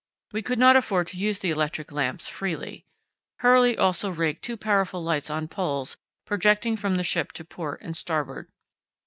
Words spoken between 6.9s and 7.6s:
the ship to